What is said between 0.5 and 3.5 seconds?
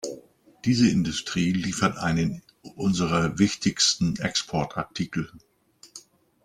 Diese Industrie liefert einen unserer